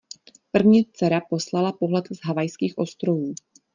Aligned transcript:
První 0.51 0.85
dcera 0.85 1.21
poslala 1.29 1.71
pohled 1.71 2.05
z 2.11 2.19
Havajských 2.25 2.77
ostrovů. 2.77 3.33